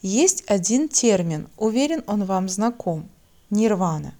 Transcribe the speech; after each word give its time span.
Есть 0.00 0.44
один 0.46 0.88
термин, 0.88 1.48
уверен, 1.56 2.04
он 2.06 2.24
вам 2.24 2.48
знаком– 2.48 3.08
нирвана. 3.50 4.14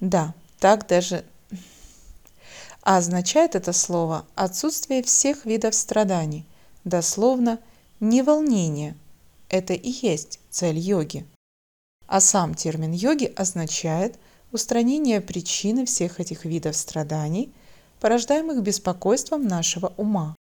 Да, 0.00 0.34
так 0.58 0.86
даже 0.86 1.24
а 2.82 2.96
означает 2.98 3.54
это 3.54 3.72
слово 3.72 4.26
отсутствие 4.34 5.02
всех 5.02 5.46
видов 5.46 5.74
страданий, 5.74 6.44
дословно 6.84 7.58
неволнение. 7.98 8.94
Это 9.48 9.72
и 9.72 9.90
есть 9.90 10.38
цель 10.50 10.78
йоги. 10.78 11.26
А 12.06 12.20
сам 12.20 12.54
термин 12.54 12.92
йоги 12.92 13.32
означает 13.36 14.18
устранение 14.52 15.22
причины 15.22 15.86
всех 15.86 16.20
этих 16.20 16.44
видов 16.44 16.76
страданий, 16.76 17.50
порождаемых 18.00 18.62
беспокойством 18.62 19.46
нашего 19.48 19.94
ума. 19.96 20.36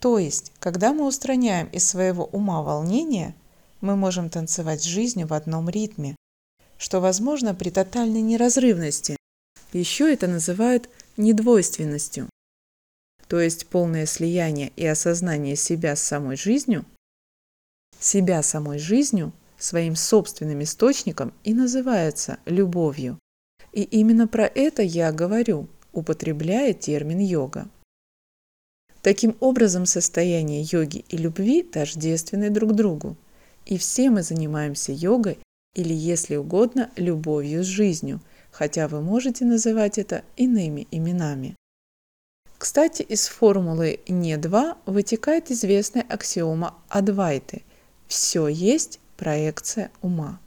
То 0.00 0.18
есть, 0.18 0.52
когда 0.58 0.94
мы 0.94 1.06
устраняем 1.06 1.66
из 1.66 1.86
своего 1.86 2.24
ума 2.24 2.62
волнение, 2.62 3.34
мы 3.80 3.96
можем 3.96 4.30
танцевать 4.30 4.82
с 4.82 4.86
жизнью 4.86 5.26
в 5.26 5.34
одном 5.34 5.68
ритме, 5.68 6.16
что 6.78 7.00
возможно 7.00 7.54
при 7.54 7.70
тотальной 7.70 8.22
неразрывности. 8.22 9.16
Еще 9.72 10.12
это 10.12 10.26
называют 10.26 10.88
недвойственностью. 11.16 12.28
То 13.26 13.40
есть 13.40 13.66
полное 13.66 14.06
слияние 14.06 14.72
и 14.76 14.86
осознание 14.86 15.56
себя 15.56 15.94
с 15.96 16.02
самой 16.02 16.36
жизнью, 16.36 16.86
себя 18.00 18.42
самой 18.42 18.78
жизнью, 18.78 19.32
своим 19.58 19.96
собственным 19.96 20.62
источником 20.62 21.34
и 21.44 21.52
называется 21.52 22.38
любовью. 22.46 23.18
И 23.72 23.82
именно 23.82 24.26
про 24.26 24.46
это 24.46 24.82
я 24.82 25.12
говорю, 25.12 25.68
употребляя 25.92 26.72
термин 26.72 27.18
йога. 27.18 27.68
Таким 29.02 29.36
образом, 29.40 29.86
состояние 29.86 30.62
йоги 30.62 31.04
и 31.08 31.16
любви 31.16 31.62
тождественны 31.62 32.50
друг 32.50 32.74
другу. 32.74 33.16
И 33.68 33.76
все 33.76 34.08
мы 34.08 34.22
занимаемся 34.22 34.92
йогой 34.92 35.38
или, 35.74 35.92
если 35.92 36.36
угодно, 36.36 36.90
любовью 36.96 37.62
с 37.62 37.66
жизнью, 37.66 38.20
хотя 38.50 38.88
вы 38.88 39.02
можете 39.02 39.44
называть 39.44 39.98
это 39.98 40.24
иными 40.36 40.88
именами. 40.90 41.54
Кстати, 42.56 43.02
из 43.02 43.28
формулы 43.28 44.00
«не-2» 44.08 44.78
вытекает 44.86 45.50
известная 45.50 46.02
аксиома 46.08 46.74
Адвайты– 46.88 47.62
«все 48.08 48.48
есть 48.48 49.00
проекция 49.18 49.92
ума». 50.00 50.40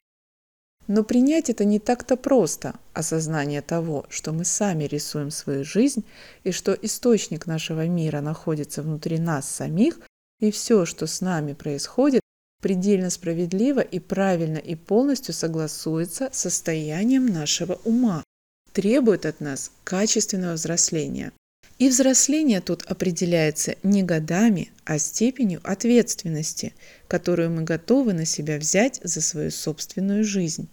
Но 0.88 1.04
принять 1.04 1.48
это 1.48 1.64
не 1.64 1.78
так-то 1.78 2.16
просто, 2.16 2.74
осознание 2.92 3.62
того, 3.62 4.04
что 4.08 4.32
мы 4.32 4.44
сами 4.44 4.84
рисуем 4.84 5.30
свою 5.30 5.64
жизнь 5.64 6.04
и 6.42 6.50
что 6.50 6.74
источник 6.74 7.46
нашего 7.46 7.86
мира 7.86 8.20
находится 8.20 8.82
внутри 8.82 9.18
нас 9.18 9.48
самих, 9.48 10.00
и 10.40 10.50
все, 10.50 10.84
что 10.84 11.06
с 11.06 11.20
нами 11.20 11.52
происходит, 11.52 12.21
предельно 12.62 13.10
справедливо 13.10 13.80
и 13.80 13.98
правильно 13.98 14.56
и 14.56 14.74
полностью 14.76 15.34
согласуется 15.34 16.30
с 16.32 16.38
состоянием 16.38 17.26
нашего 17.26 17.78
ума, 17.84 18.24
требует 18.72 19.26
от 19.26 19.40
нас 19.40 19.72
качественного 19.84 20.54
взросления. 20.54 21.32
И 21.78 21.88
взросление 21.88 22.60
тут 22.60 22.84
определяется 22.84 23.74
не 23.82 24.04
годами, 24.04 24.70
а 24.84 24.98
степенью 24.98 25.60
ответственности, 25.64 26.72
которую 27.08 27.50
мы 27.50 27.64
готовы 27.64 28.12
на 28.12 28.24
себя 28.24 28.58
взять 28.58 29.00
за 29.02 29.20
свою 29.20 29.50
собственную 29.50 30.22
жизнь. 30.22 30.68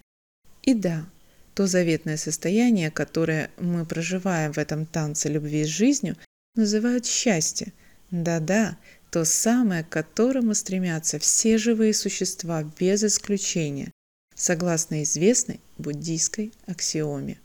И 0.62 0.74
да, 0.74 1.04
то 1.54 1.66
заветное 1.66 2.16
состояние, 2.16 2.92
которое 2.92 3.50
мы 3.58 3.84
проживаем 3.84 4.52
в 4.52 4.58
этом 4.58 4.86
танце 4.86 5.28
любви 5.28 5.64
с 5.64 5.68
жизнью, 5.68 6.16
называют 6.54 7.06
счастье. 7.06 7.72
Да-да, 8.12 8.76
то 9.10 9.24
самое, 9.24 9.84
к 9.84 9.88
которому 9.88 10.54
стремятся 10.54 11.18
все 11.18 11.58
живые 11.58 11.94
существа 11.94 12.62
без 12.78 13.02
исключения, 13.02 13.92
согласно 14.34 15.02
известной 15.02 15.60
буддийской 15.78 16.52
аксиоме. 16.66 17.38